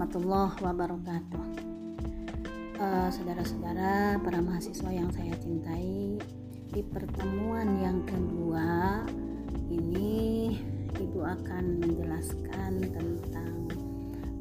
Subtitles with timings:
[0.00, 1.44] warahmatullahi wabarakatuh.
[2.80, 6.16] Eh, saudara-saudara, para mahasiswa yang saya cintai,
[6.72, 9.04] di pertemuan yang kedua
[9.68, 10.56] ini
[10.96, 13.52] Ibu akan menjelaskan tentang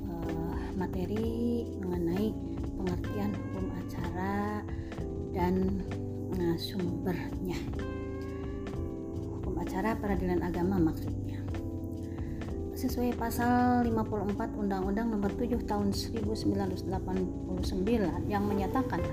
[0.08, 2.32] uh, materi mengenai
[2.80, 4.64] pengertian hukum acara
[5.36, 5.84] dan
[6.40, 7.60] uh, sumbernya.
[9.36, 11.39] Hukum acara peradilan agama maksudnya
[12.80, 16.88] sesuai pasal 54 Undang-Undang Nomor 7 Tahun 1989
[18.32, 19.04] yang menyatakan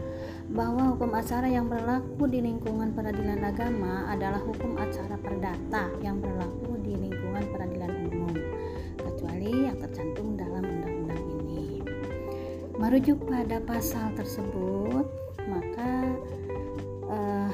[0.54, 6.78] bahwa hukum acara yang berlaku di lingkungan peradilan agama adalah hukum acara perdata yang berlaku
[6.78, 8.38] di lingkungan peradilan umum
[9.02, 11.82] kecuali yang tercantum dalam undang-undang ini.
[12.78, 15.10] Merujuk pada pasal tersebut,
[15.50, 15.90] maka
[17.10, 17.50] uh,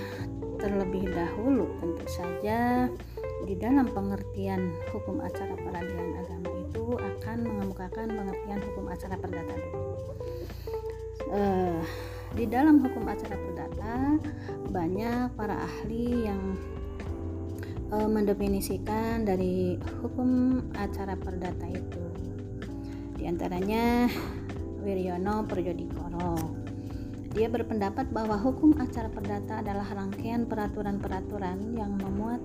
[0.60, 2.92] terlebih dahulu tentu saja
[3.42, 9.94] di dalam pengertian hukum acara peradilan agama itu akan mengemukakan pengertian hukum acara perdata dulu.
[11.32, 11.80] Uh,
[12.32, 13.94] di dalam hukum acara perdata
[14.70, 16.56] banyak para ahli yang
[17.90, 22.04] uh, mendefinisikan dari hukum acara perdata itu.
[23.18, 24.06] Di antaranya
[24.82, 26.62] Wiryono Projodikoro.
[27.32, 32.44] Dia berpendapat bahwa hukum acara perdata adalah rangkaian peraturan-peraturan yang memuat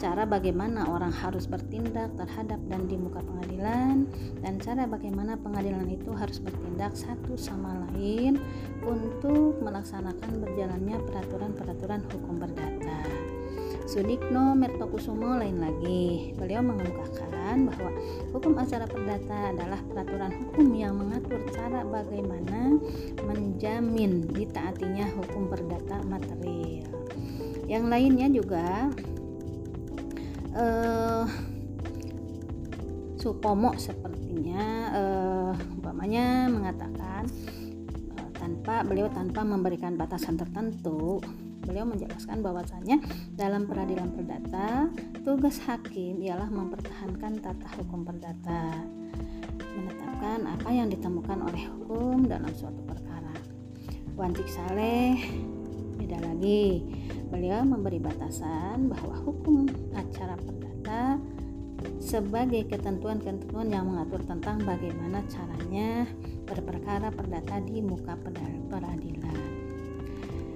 [0.00, 4.08] cara bagaimana orang harus bertindak terhadap dan di muka pengadilan
[4.40, 8.40] dan cara bagaimana pengadilan itu harus bertindak satu sama lain
[8.80, 13.04] untuk melaksanakan berjalannya peraturan-peraturan hukum perdata.
[13.84, 16.32] Sudikno Mertokusumo lain lagi.
[16.38, 17.90] Beliau mengemukakan bahwa
[18.32, 22.78] hukum acara perdata adalah peraturan hukum yang mengatur cara bagaimana
[23.26, 26.88] menjamin ditaatinya hukum perdata material.
[27.66, 28.94] Yang lainnya juga
[30.54, 31.24] uh,
[33.20, 34.64] Supomo sepertinya
[34.96, 37.28] uh, umpamanya mengatakan
[38.16, 41.20] uh, tanpa beliau tanpa memberikan batasan tertentu
[41.60, 42.98] beliau menjelaskan bahwasanya
[43.36, 44.88] dalam peradilan perdata
[45.20, 48.80] tugas hakim ialah mempertahankan tata hukum perdata
[49.76, 53.32] menetapkan apa yang ditemukan oleh hukum dalam suatu perkara.
[54.18, 55.16] Wancik Saleh
[56.00, 56.82] beda lagi
[57.30, 61.16] beliau memberi batasan bahwa hukum acara perdata
[62.02, 66.04] sebagai ketentuan-ketentuan yang mengatur tentang bagaimana caranya
[66.44, 68.18] berperkara perdata di muka
[68.68, 69.38] peradilan.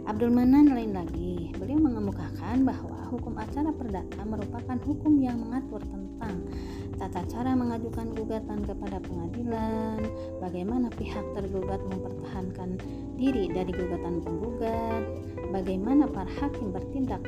[0.05, 6.45] Abdul Manan lain lagi, beliau mengemukakan bahwa hukum acara perdata merupakan hukum yang mengatur tentang
[6.95, 10.01] tata cara mengajukan gugatan kepada pengadilan,
[10.39, 12.79] bagaimana pihak tergugat mempertahankan
[13.19, 15.03] diri dari gugatan penggugat,
[15.51, 17.23] bagaimana para hakim bertindak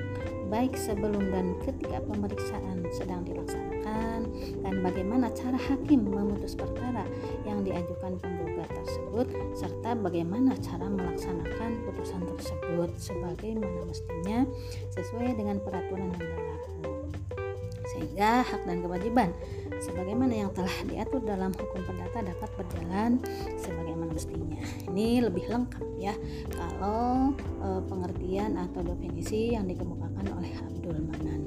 [0.46, 4.30] baik sebelum dan ketika pemeriksaan sedang dilaksanakan,
[4.62, 7.02] dan bagaimana cara hakim memutus perkara
[7.42, 9.26] yang diajukan penggugat tersebut,
[9.58, 14.46] serta bagaimana cara melaksanakan putusan tersebut sebagaimana mestinya
[14.94, 17.05] sesuai dengan peraturan yang berlaku.
[17.96, 19.32] Sehingga hak dan kewajiban
[19.80, 23.16] sebagaimana yang telah diatur dalam hukum perdata dapat berjalan
[23.56, 24.60] sebagaimana mestinya.
[24.92, 26.12] Ini lebih lengkap ya
[26.52, 27.32] kalau
[27.64, 31.40] e, pengertian atau definisi yang dikemukakan oleh Abdul Manan.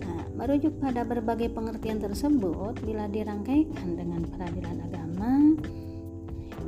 [0.00, 5.04] Nah, merujuk pada berbagai pengertian tersebut bila dirangkaikan dengan peradilan agama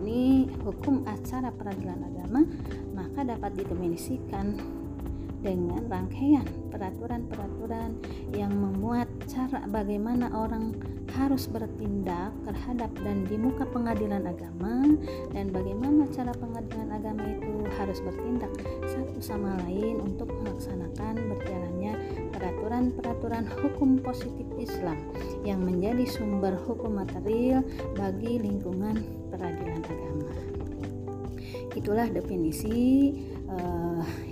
[0.06, 2.46] ini hukum acara peradilan agama
[2.94, 4.54] maka dapat didefinisikan
[5.40, 7.96] dengan rangkaian peraturan-peraturan
[8.36, 10.76] yang memuat cara bagaimana orang
[11.16, 14.84] harus bertindak terhadap dan di muka pengadilan agama
[15.32, 18.52] dan bagaimana cara pengadilan agama itu harus bertindak
[18.84, 21.92] satu sama lain untuk melaksanakan berjalannya
[22.36, 24.98] peraturan-peraturan hukum positif Islam
[25.46, 27.64] yang menjadi sumber hukum material
[27.96, 29.00] bagi lingkungan
[29.32, 30.28] peradilan agama.
[31.76, 33.12] Itulah definisi
[33.52, 33.85] uh,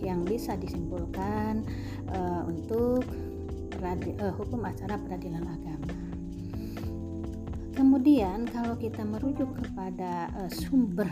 [0.04, 1.64] yang bisa disimpulkan
[2.12, 3.02] uh, untuk
[3.80, 5.92] uh, hukum acara peradilan agama.
[7.74, 11.10] Kemudian kalau kita merujuk kepada uh, sumber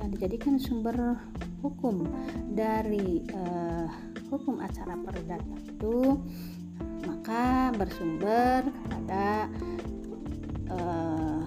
[0.00, 1.18] yang dijadikan sumber
[1.60, 2.06] hukum
[2.54, 3.90] dari uh,
[4.30, 6.18] hukum acara perdata itu
[7.06, 9.50] maka bersumber kepada
[10.70, 11.42] uh,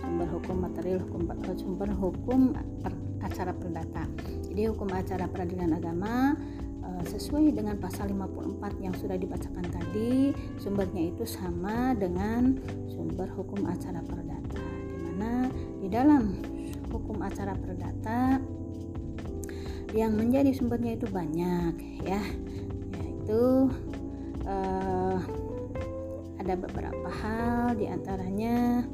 [0.00, 1.22] sumber hukum material hukum
[1.56, 2.40] sumber hukum
[2.84, 2.92] per,
[3.26, 4.06] acara perdata.
[4.46, 6.32] Jadi hukum acara peradilan agama
[6.86, 10.30] eh, sesuai dengan pasal 54 yang sudah dibacakan tadi,
[10.62, 12.56] sumbernya itu sama dengan
[12.86, 14.62] sumber hukum acara perdata.
[14.62, 15.50] Di mana
[15.82, 16.38] di dalam
[16.94, 18.40] hukum acara perdata
[19.92, 21.74] yang menjadi sumbernya itu banyak
[22.04, 22.22] ya,
[22.96, 23.70] yaitu
[24.46, 25.18] uh,
[26.46, 28.86] ada beberapa hal di antaranya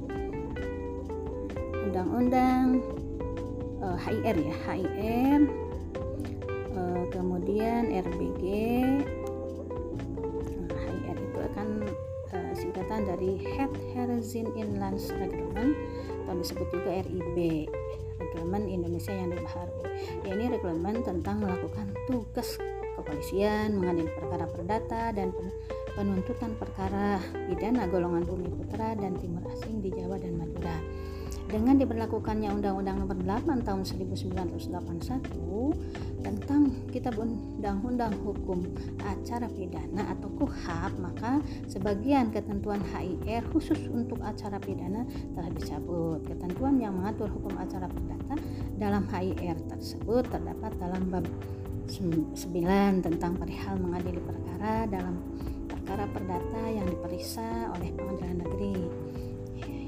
[1.84, 2.80] undang-undang
[3.82, 5.40] uh, HIR ya HIR
[6.78, 8.42] uh, kemudian RBG
[10.70, 11.68] nah, HIR itu akan
[12.32, 15.74] uh, singkatan dari Head Horizon Inland Reglement
[16.22, 17.68] atau disebut juga RIB
[18.22, 19.90] Reglement Indonesia yang dibaharui.
[20.22, 22.54] Ya ini reglement tentang melakukan tugas
[22.94, 25.32] kepolisian mengadili perkara perdata dan
[25.96, 29.71] penuntutan perkara pidana golongan bumi putra dan timur asing
[31.52, 35.20] dengan diberlakukannya Undang-Undang Nomor 8 Tahun 1981
[36.24, 38.64] tentang Kitab Undang-Undang Hukum
[39.04, 45.04] Acara Pidana atau KUHAP, maka sebagian ketentuan HIR khusus untuk acara pidana
[45.36, 46.24] telah dicabut.
[46.24, 48.40] Ketentuan yang mengatur hukum acara perdata
[48.80, 51.28] dalam HIR tersebut terdapat dalam bab
[51.92, 55.20] 9 tentang perihal mengadili perkara dalam
[55.68, 59.01] perkara perdata yang diperiksa oleh pengadilan negeri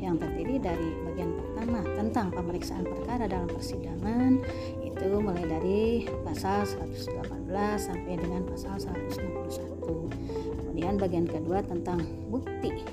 [0.05, 4.45] yang terdiri dari bagian pertama tentang pemeriksaan perkara dalam persidangan
[4.85, 7.49] itu mulai dari pasal 118
[7.81, 12.85] sampai dengan pasal 161 kemudian bagian kedua tentang bukti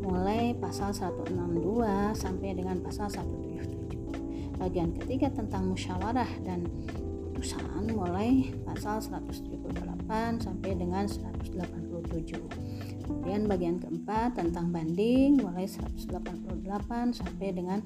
[0.00, 1.36] mulai pasal 162
[2.16, 6.64] sampai dengan pasal 177 bagian ketiga tentang musyawarah dan
[7.36, 16.10] putusan mulai pasal 178 sampai dengan 187 Kemudian bagian keempat tentang banding mulai 188
[17.14, 17.78] sampai dengan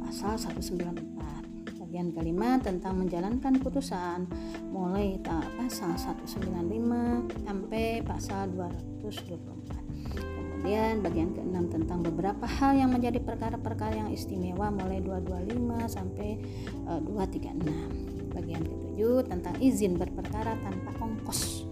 [0.00, 1.76] pasal 194.
[1.76, 4.24] Bagian kelima tentang menjalankan putusan
[4.72, 5.20] mulai
[5.60, 10.16] pasal 195 sampai pasal 224.
[10.16, 16.40] Kemudian bagian keenam tentang beberapa hal yang menjadi perkara-perkara yang istimewa mulai 225 sampai
[16.88, 18.32] uh, eh, 236.
[18.32, 21.71] Bagian ketujuh tentang izin berperkara tanpa ongkos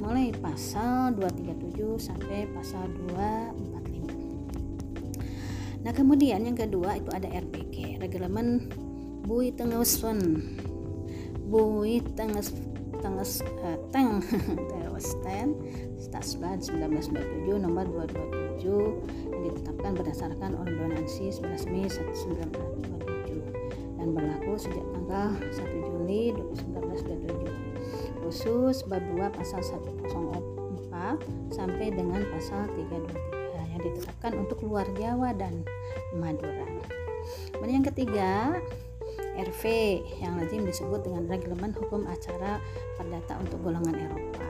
[0.00, 8.68] mulai pasal 237 sampai pasal 245 nah kemudian yang kedua itu ada RPG Reglemen
[9.26, 10.38] Bui Tengesun.
[11.50, 12.54] Bui Tenges
[13.02, 14.22] Tenges uh, Teng
[14.70, 15.58] Tewesten
[15.98, 17.90] Stasban 1997 nomor
[18.62, 26.30] 227 yang ditetapkan berdasarkan ordonansi 11 Mei 1927 dan berlaku sejak tanggal 1 Juli
[26.70, 27.65] 1927
[28.26, 35.62] khusus bab 2 pasal 104 sampai dengan pasal 323 yang ditetapkan untuk luar Jawa dan
[36.18, 36.66] Madura.
[37.54, 38.58] Kemudian yang ketiga,
[39.38, 39.62] RV
[40.18, 42.58] yang lazim disebut dengan Reglemen Hukum Acara
[42.98, 44.42] Perdata untuk golongan Eropa.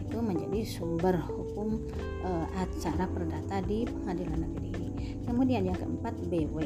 [0.00, 1.84] Itu menjadi sumber hukum
[2.24, 4.72] e, acara perdata di pengadilan negeri.
[5.28, 6.56] Kemudian yang keempat BW,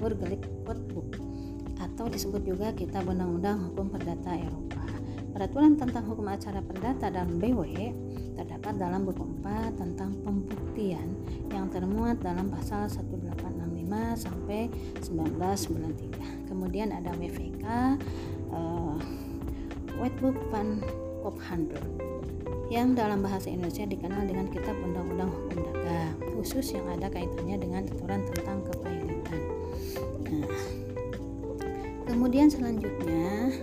[0.00, 1.20] Burgerlijk Codebook
[1.76, 4.87] atau disebut juga Kitab Undang-Undang Hukum Perdata Eropa.
[5.38, 7.94] Peraturan tentang hukum acara perdata dalam BW
[8.34, 11.14] terdapat dalam buku 4 tentang pembuktian
[11.54, 14.66] yang termuat dalam pasal 1865 sampai
[14.98, 16.50] 1993.
[16.50, 17.66] Kemudian ada WVK
[18.50, 18.98] uh,
[20.02, 20.82] Wetbook van
[21.22, 21.86] Kophandel
[22.66, 27.86] yang dalam bahasa Indonesia dikenal dengan Kitab Undang-Undang Hukum Dagang khusus yang ada kaitannya dengan
[27.86, 29.40] aturan tentang kepailitan.
[30.34, 30.50] Nah,
[32.10, 33.54] kemudian selanjutnya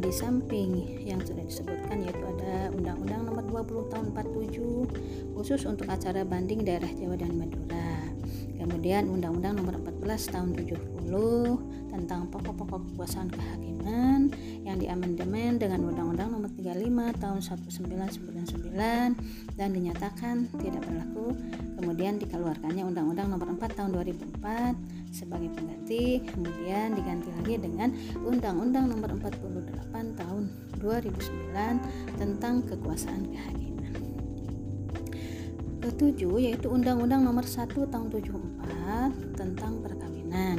[0.00, 6.24] di samping yang sudah disebutkan yaitu ada Undang-Undang Nomor 20 Tahun 47 khusus untuk acara
[6.24, 8.08] banding daerah Jawa dan Madura.
[8.56, 14.32] Kemudian Undang-Undang Nomor 14 Tahun 70 tentang pokok-pokok kekuasaan kehakiman
[14.64, 21.36] yang diamandemen dengan Undang-Undang Nomor 35 Tahun 1999 dan dinyatakan tidak berlaku.
[21.76, 27.90] Kemudian dikeluarkannya Undang-Undang Nomor 4 Tahun 2004 sebagai pengganti kemudian diganti lagi dengan
[28.22, 30.42] Undang-Undang Nomor 48 Tahun
[30.78, 33.94] 2009 tentang kekuasaan kehakiman.
[35.82, 40.58] Ketujuh yaitu Undang-Undang Nomor 1 Tahun 74 tentang perkawinan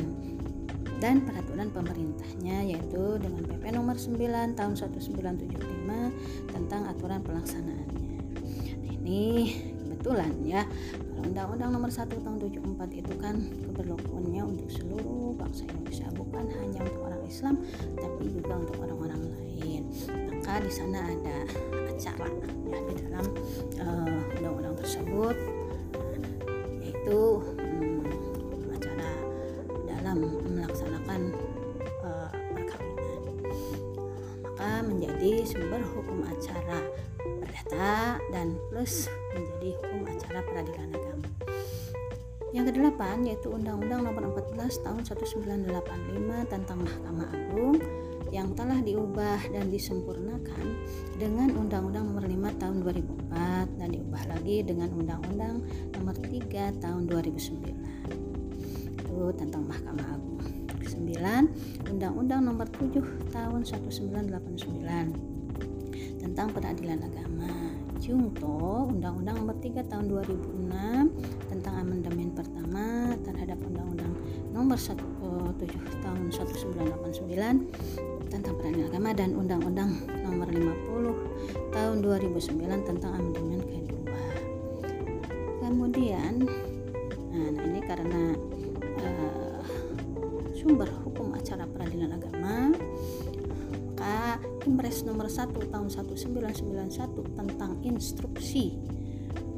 [1.02, 5.58] dan peraturan pemerintahnya yaitu dengan PP nomor 9 tahun 1975
[6.54, 8.22] tentang aturan pelaksanaannya.
[8.86, 10.62] Nah, ini kebetulan ya
[11.26, 17.08] Undang-Undang Nomor 1 Tahun 74 itu kan keberlakuannya untuk seluruh bangsa Indonesia bukan hanya untuk
[17.08, 17.56] orang Islam
[17.96, 19.88] tapi juga untuk orang-orang lain.
[20.12, 21.38] Maka di sana ada
[21.88, 22.28] acara
[22.68, 23.26] ya di dalam
[23.80, 25.36] uh, undang-undang tersebut
[26.84, 27.20] yaitu
[27.64, 28.04] um,
[28.76, 29.10] acara
[29.88, 30.18] dalam
[30.52, 31.32] melaksanakan
[32.04, 33.22] uh, perkawinan.
[34.44, 36.84] Maka menjadi sumber hukum acara
[37.16, 41.28] perdata dan plus menjadi hukum acara peradilan agama.
[42.52, 45.72] Yang kedelapan yaitu Undang-Undang Nomor 14 Tahun 1985
[46.52, 47.80] tentang Mahkamah Agung
[48.32, 50.66] yang telah diubah dan disempurnakan
[51.16, 55.64] dengan Undang-Undang Nomor 5 Tahun 2004 dan diubah lagi dengan Undang-Undang
[55.96, 59.00] Nomor 3 Tahun 2009.
[59.00, 60.44] Itu tentang Mahkamah Agung
[60.84, 67.48] 9 Undang-Undang Nomor 7 Tahun 1989 tentang Peradilan Agama
[68.04, 71.41] Jungto Undang-Undang Nomor 3 Tahun 2006
[74.52, 79.92] Nomor 1, 7 Tahun 1989 tentang peradilan agama dan Undang-Undang
[80.28, 84.20] Nomor 50 Tahun 2009 tentang amandemen kedua.
[85.64, 86.44] Kemudian,
[87.32, 88.36] nah, nah ini karena
[89.00, 89.64] uh,
[90.52, 92.76] sumber hukum acara peradilan agama,
[94.02, 98.82] maka Impres Nomor 1 Tahun 1991 tentang instruksi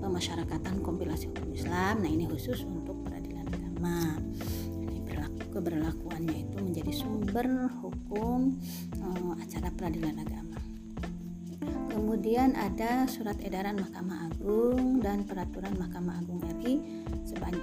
[0.03, 2.03] pemasyarakatan kompilasi hukum Islam.
[2.03, 4.19] Nah ini khusus untuk peradilan agama
[5.63, 7.47] keberlakuannya itu menjadi sumber
[7.79, 8.59] hukum
[8.99, 10.59] uh, acara peradilan agama.
[11.87, 16.83] Kemudian ada surat edaran Mahkamah Agung dan peraturan Mahkamah Agung RI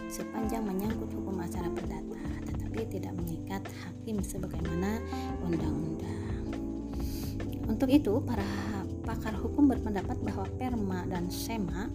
[0.09, 5.05] sepanjang menyangkut hukum acara perdata, tetapi tidak mengikat hakim sebagaimana
[5.45, 6.57] undang-undang.
[7.69, 8.49] Untuk itu, para
[9.05, 11.93] pakar hukum berpendapat bahwa perma dan sema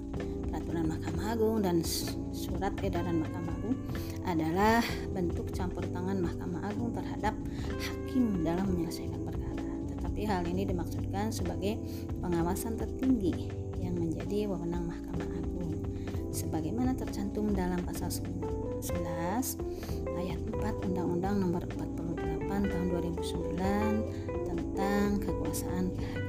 [0.55, 1.83] peraturan Mahkamah Agung dan
[2.31, 3.75] surat edaran Mahkamah Agung
[4.24, 4.79] adalah
[5.12, 7.35] bentuk campur tangan Mahkamah Agung terhadap
[7.75, 9.67] hakim dalam menyelesaikan perkara.
[9.91, 11.75] Tetapi hal ini dimaksudkan sebagai
[12.24, 13.51] pengawasan tertinggi
[13.83, 15.75] yang menjadi wewenang Mahkamah Agung
[16.31, 19.59] sebagaimana tercantum dalam pasal 11
[20.15, 26.25] ayat 4 Undang-Undang Nomor 48 Tahun 2009 tentang kekuasaan kehakiman.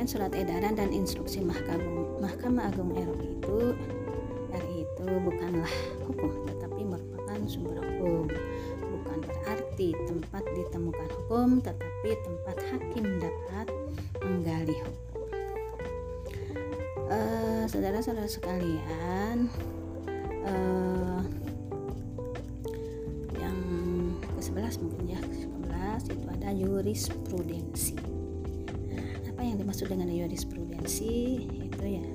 [0.00, 3.76] Kemudian surat edaran dan instruksi Mahkamah, Mahkamah Agung RI itu
[4.48, 5.72] RI itu bukanlah
[6.08, 8.24] hukum tetapi merupakan sumber hukum.
[8.80, 13.68] Bukan berarti tempat ditemukan hukum tetapi tempat hakim dapat
[14.24, 15.28] menggali hukum.
[17.12, 19.52] Uh, saudara-saudara sekalian,
[20.48, 21.20] uh,
[23.36, 23.58] yang
[24.40, 28.09] ke-11 mungkin ya, ke-11 itu ada jurisprudensi
[29.50, 32.06] yang dimaksud dengan jurisprudensi itu ya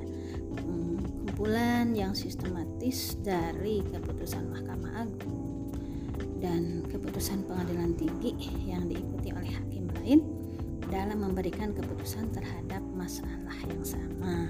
[0.64, 5.68] hmm, kumpulan yang sistematis dari keputusan Mahkamah Agung
[6.40, 10.24] dan keputusan pengadilan tinggi yang diikuti oleh hakim lain
[10.88, 14.48] dalam memberikan keputusan terhadap masalah yang sama.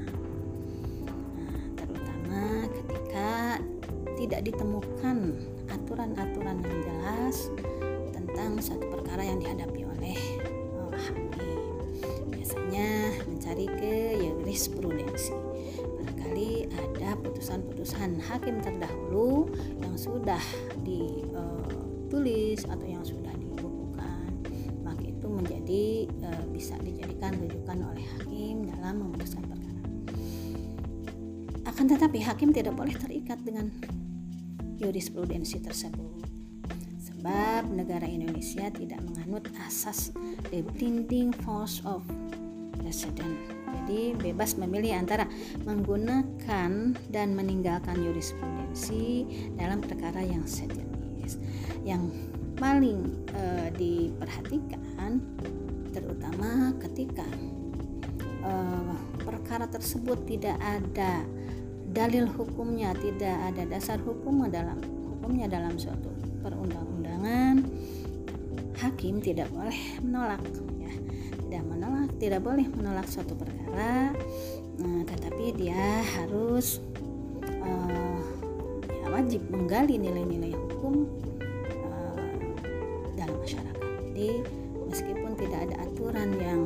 [1.39, 3.32] Nah, terutama ketika
[4.20, 5.18] tidak ditemukan
[5.72, 7.50] aturan-aturan yang jelas
[8.12, 10.35] tentang satu perkara yang dihadapi oleh
[18.21, 19.50] hakim terdahulu
[19.81, 20.41] yang sudah
[20.85, 24.29] ditulis atau yang sudah dibukukan
[24.85, 29.81] maka itu menjadi e, bisa dijadikan rujukan oleh hakim dalam memutuskan perkara.
[31.65, 33.74] Akan tetapi hakim tidak boleh terikat dengan
[34.77, 36.21] jurisprudensi tersebut.
[37.01, 40.13] Sebab negara Indonesia tidak menganut asas
[40.53, 42.05] the blinding force of
[42.77, 43.64] presiden.
[43.65, 45.25] Jadi bebas memilih antara
[45.65, 46.72] menggunakan
[47.10, 49.25] dan meninggalkan jurisprudensi
[49.57, 51.41] dalam perkara yang sejenis.
[51.86, 52.13] Yang
[52.55, 53.43] paling e,
[53.75, 55.22] diperhatikan
[55.91, 57.25] terutama ketika
[58.41, 58.53] e,
[59.22, 61.25] perkara tersebut tidak ada
[61.95, 64.77] dalil hukumnya, tidak ada dasar hukum dalam
[65.15, 66.12] hukumnya dalam suatu
[66.43, 67.63] perundang-undangan,
[68.77, 70.43] hakim tidak boleh menolak
[72.25, 74.10] tidak boleh menolak suatu perkara
[74.82, 76.82] nah, tetapi dia harus
[77.62, 78.22] uh,
[78.89, 81.05] ya wajib menggali nilai-nilai hukum
[81.86, 82.34] uh,
[83.13, 83.89] dalam masyarakat.
[84.10, 84.41] Jadi
[84.89, 86.62] meskipun tidak ada aturan yang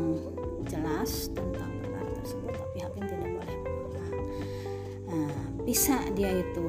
[0.72, 4.16] jelas tentang perkara tersebut tapi hakim tidak boleh menolak.
[5.12, 5.34] Nah,
[5.68, 6.68] bisa dia itu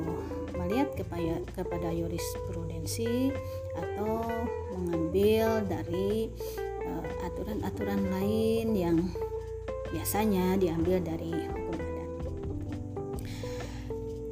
[0.59, 3.31] melihat kepada kepada jurisprudensi
[3.79, 4.27] atau
[4.75, 6.35] mengambil dari
[7.51, 9.11] aturan-aturan lain yang
[9.91, 12.11] biasanya diambil dari hukum adat.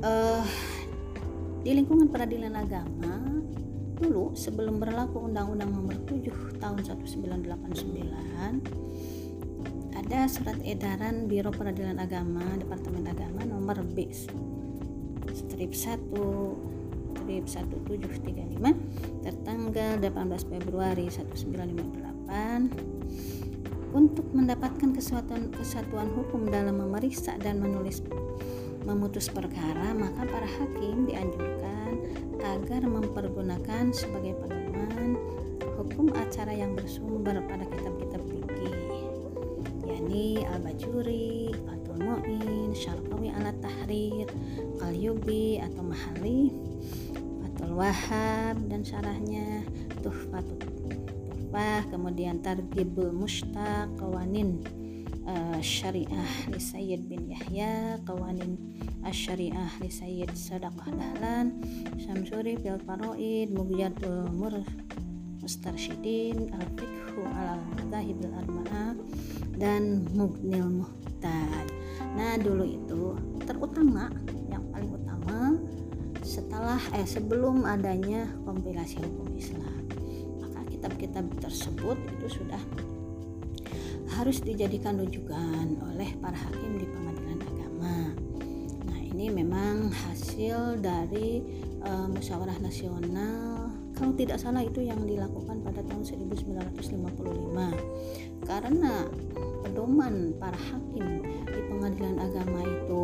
[0.07, 0.47] Uh,
[1.67, 3.43] di lingkungan peradilan agama
[3.99, 6.79] dulu sebelum berlaku Undang-Undang Nomor 7 Tahun
[7.11, 14.07] 1989 ada surat edaran Biro Peradilan Agama Departemen Agama nomor B
[15.35, 16.07] strip 1
[17.19, 22.98] strip 1735 tertanggal 18 Februari 1958
[23.93, 28.05] untuk mendapatkan kesatuan, kesatuan hukum dalam memeriksa dan menulis
[28.85, 32.01] memutus perkara maka para hakim dianjurkan
[32.41, 35.19] agar mempergunakan sebagai pedoman
[35.77, 38.77] hukum acara yang bersumber pada kitab-kitab fikih.
[39.85, 44.29] Yakni Al-Bajuri, Fathul Mu'in Syarqawi ala Tahrir
[44.81, 46.53] Qalyubi atau Mahali
[47.45, 49.65] Fathul Wahab dan syarahnya
[50.01, 51.18] Tuhfatul
[51.49, 54.61] Tuhfah kemudian Targibul Mustaq Qawanin
[55.25, 58.61] uh, Syariah li Sayyid bin Yahya Qawanin
[59.01, 61.57] Asyariah li Sayyid Sadaqah Dahlan
[61.97, 64.61] Syamsuri fil Faraid Mubiyatul Mur
[65.41, 68.93] Mustarsyidin Al-Fiqhu ala Madhahibil Arba'ah
[69.57, 71.65] dan Mugnil Muhtad
[72.13, 73.17] nah dulu itu
[73.49, 74.13] terutama
[74.53, 75.57] yang paling utama
[76.21, 79.78] setelah eh sebelum adanya kompilasi hukum Islam
[80.99, 82.59] kitab-kitab tersebut itu sudah
[84.19, 88.11] harus dijadikan rujukan oleh para hakim di pengadilan agama.
[88.91, 91.39] Nah ini memang hasil dari
[91.87, 93.71] uh, musyawarah nasional.
[93.95, 99.11] Kalau tidak salah itu yang dilakukan pada tahun 1955 karena
[99.67, 103.03] pedoman para hakim di pengadilan agama itu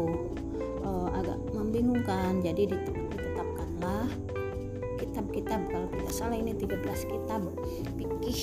[0.83, 2.43] uh, agak membingungkan.
[2.43, 4.07] Jadi ditetapkanlah
[5.35, 7.43] kitab-kitab kalau tidak salah ini 13 kitab
[7.99, 8.43] fikih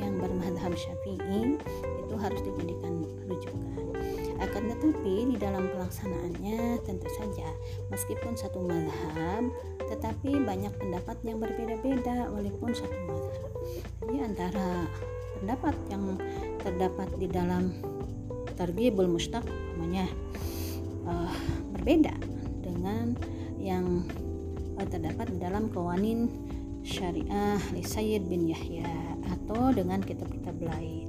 [0.00, 3.60] yang bermadhab syafi'i itu harus dijadikan rujukan.
[4.40, 7.48] Akan tetapi di dalam pelaksanaannya tentu saja
[7.92, 9.52] meskipun satu madhab
[9.92, 13.52] tetapi banyak pendapat yang berbeda-beda walaupun satu madhab.
[14.00, 14.88] Jadi antara
[15.36, 16.16] pendapat yang
[16.64, 17.76] terdapat di dalam
[18.56, 19.44] Targhibul Mustaq
[19.76, 20.08] namanya
[21.04, 21.32] uh,
[21.76, 22.16] berbeda
[22.64, 23.16] dengan
[23.60, 24.08] yang
[24.82, 26.26] uh, terdapat di dalam Kawanin
[26.82, 28.90] Syariah li Sayyid bin Yahya
[29.30, 31.06] atau dengan kitab-kitab lain.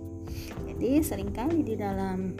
[0.69, 2.37] Jadi sering kali di dalam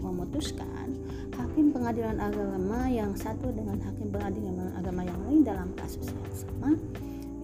[0.00, 0.96] memutuskan
[1.36, 6.72] hakim pengadilan agama yang satu dengan hakim pengadilan agama yang lain dalam kasus yang sama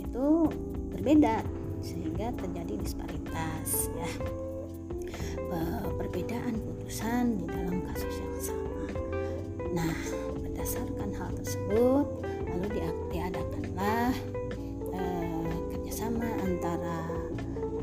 [0.01, 0.49] itu
[0.97, 1.45] berbeda
[1.85, 4.11] sehingga terjadi disparitas ya
[6.01, 8.85] perbedaan putusan di dalam kasus yang sama
[9.77, 9.97] nah
[10.41, 12.07] berdasarkan hal tersebut
[12.57, 12.81] lalu
[13.13, 14.17] diadakanlah
[14.97, 17.05] eh, kerjasama antara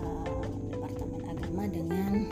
[0.02, 0.42] eh,
[0.74, 2.26] Departemen Agama dengan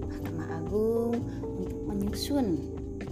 [0.00, 2.56] Mahkamah Agung untuk menyusun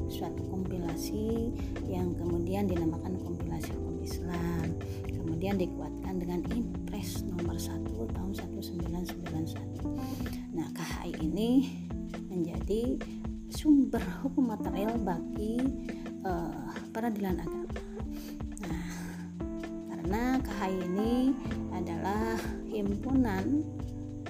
[0.08, 1.52] suatu kompilasi
[1.84, 4.72] yang kemudian dinamakan kompilasi hukum Islam.
[5.04, 8.32] Kemudian dikuatkan dengan Impres nomor 1 tahun
[8.64, 11.68] 1991 nah KHI ini
[12.32, 12.96] menjadi
[13.52, 15.60] sumber hukum material bagi
[16.24, 17.66] uh, peradilan agama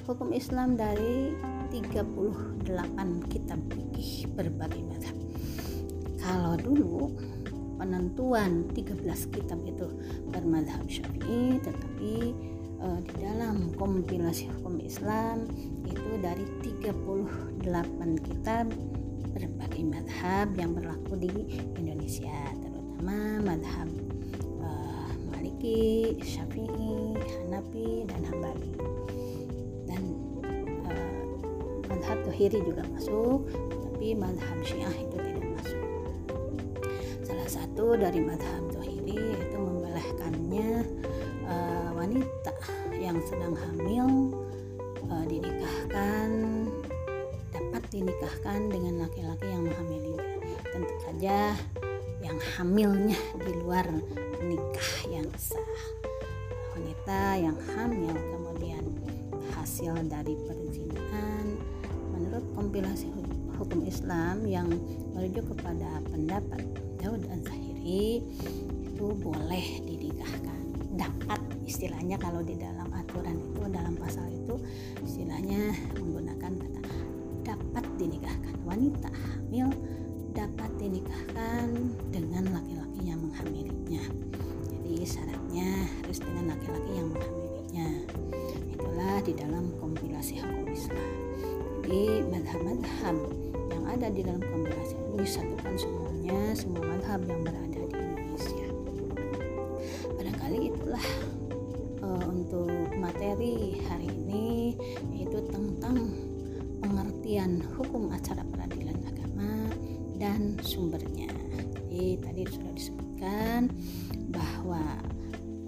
[0.07, 1.35] hukum Islam dari
[1.75, 2.71] 38
[3.27, 5.19] kitab fikih berbagai macam
[6.23, 7.11] kalau dulu
[7.75, 9.03] penentuan 13
[9.35, 9.91] kitab itu
[10.31, 12.15] bermadhab syafi'i tetapi
[12.79, 15.51] e, di dalam kompilasi hukum Islam
[15.83, 17.67] itu dari 38
[18.31, 18.71] kitab
[19.35, 21.35] berbagai madhab yang berlaku di
[21.75, 23.91] Indonesia terutama madhab
[24.63, 24.69] e,
[25.35, 28.96] Maliki, Syafi'i, Hanafi, dan Hambali
[32.37, 33.49] Tuhiri juga masuk
[33.97, 35.17] tapi madhab Syiah itu
[37.25, 40.83] tidak satu dari madhab Zohiri yaitu membolehkannya
[41.47, 42.53] uh, wanita
[42.99, 44.37] yang sedang hamil
[45.07, 46.29] uh, dinikahkan
[47.55, 50.27] dapat dinikahkan dengan laki-laki yang menghamilinya.
[50.75, 51.55] Tentu saja
[52.19, 53.87] yang hamilnya di luar
[54.43, 55.81] nikah yang sah.
[56.75, 58.85] Wanita yang hamil kemudian
[59.55, 60.66] hasil dari menurut
[62.77, 63.09] kompilasi
[63.57, 64.69] hukum Islam yang
[65.17, 66.61] merujuk kepada pendapat
[67.01, 68.21] Daud Az-Zahiri
[68.93, 70.61] itu boleh dinikahkan.
[70.93, 74.61] Dapat istilahnya kalau di dalam aturan itu dalam pasal itu
[75.09, 76.81] istilahnya menggunakan kata
[77.49, 78.53] dapat dinikahkan.
[78.69, 79.73] Wanita hamil
[80.37, 81.73] dapat dinikahkan
[82.13, 84.05] dengan laki-laki yang menghamilinya.
[84.69, 87.89] Jadi syaratnya harus dengan laki-laki yang menghamilinya.
[88.69, 91.27] Itulah di dalam kompilasi hukum Islam
[91.87, 93.15] jadi madhab-madhab
[93.71, 98.67] yang ada di dalam kompilasi ini disatukan semuanya semua madhab yang berada di Indonesia.
[100.19, 101.07] Barangkali itulah
[102.03, 104.75] uh, untuk materi hari ini
[105.15, 106.11] yaitu tentang
[106.83, 109.71] pengertian hukum acara peradilan agama
[110.19, 111.31] dan sumbernya.
[111.87, 113.71] Jadi tadi sudah disebutkan
[114.35, 114.83] bahwa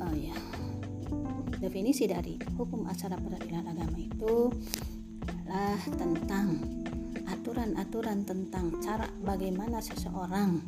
[0.02, 0.34] uh, ya
[1.62, 3.47] definisi dari hukum acara peradilan
[5.48, 6.60] adalah tentang
[7.24, 10.60] aturan-aturan tentang cara bagaimana seseorang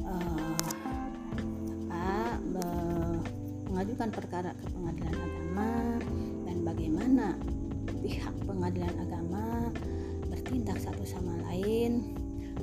[0.00, 0.56] uh,
[3.68, 5.70] mengajukan perkara ke pengadilan agama
[6.48, 7.26] dan bagaimana
[8.00, 9.68] pihak pengadilan agama
[10.32, 12.00] bertindak satu sama lain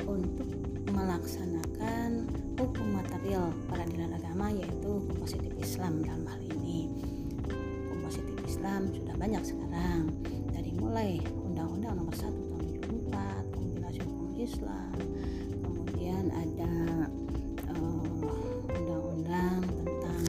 [0.09, 0.49] untuk
[0.89, 2.25] melaksanakan
[2.57, 6.89] hukum material peradilan agama yaitu hukum positif Islam dalam hal ini.
[7.53, 10.24] Hukum positif Islam sudah banyak sekarang
[11.95, 12.65] nomor satu tahun
[13.07, 14.95] 2004 kombinasi hukum Islam.
[15.63, 16.73] Kemudian ada
[17.71, 20.23] eh, undang-undang uh, tentang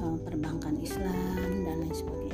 [0.00, 2.27] uh, perbankan Islam dan lain sebagainya.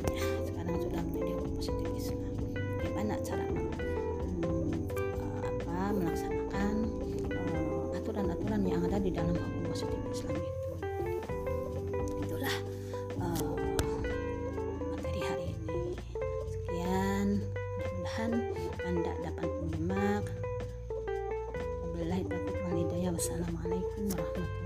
[23.67, 24.64] 没听过。